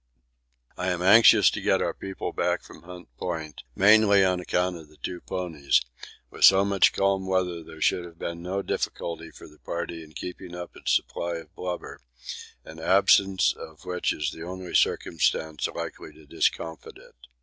I 0.77 0.87
am 0.89 1.03
anxious 1.03 1.51
to 1.51 1.61
get 1.61 1.79
our 1.79 1.93
people 1.93 2.33
back 2.33 2.63
from 2.63 2.81
Hut 2.81 3.05
Point, 3.19 3.61
mainly 3.75 4.25
on 4.25 4.39
account 4.39 4.75
of 4.77 4.89
the 4.89 4.97
two 4.97 5.21
ponies; 5.21 5.79
with 6.31 6.43
so 6.43 6.65
much 6.65 6.91
calm 6.91 7.27
weather 7.27 7.63
there 7.63 7.81
should 7.81 8.03
have 8.05 8.17
been 8.17 8.41
no 8.41 8.63
difficulty 8.63 9.29
for 9.29 9.47
the 9.47 9.59
party 9.59 10.01
in 10.03 10.13
keeping 10.13 10.55
up 10.55 10.75
its 10.75 10.95
supply 10.95 11.35
of 11.35 11.53
blubber; 11.53 12.01
an 12.65 12.79
absence 12.79 13.53
of 13.55 13.85
which 13.85 14.11
is 14.11 14.31
the 14.31 14.41
only 14.41 14.73
circumstance 14.73 15.67
likely 15.67 16.11
to 16.13 16.25
discomfort 16.25 16.97
it. 16.97 17.13